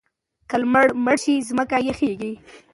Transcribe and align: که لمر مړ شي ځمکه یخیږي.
که 0.49 0.55
لمر 0.61 0.87
مړ 1.05 1.15
شي 1.23 1.35
ځمکه 1.49 1.77
یخیږي. 1.89 2.33